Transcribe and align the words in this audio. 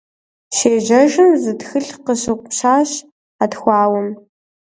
Щежьэжым, 0.55 1.29
зы 1.41 1.51
тхылъ 1.59 1.95
къыщыгъупщащ 2.05 2.91
хьэтхауэм. 3.37 4.09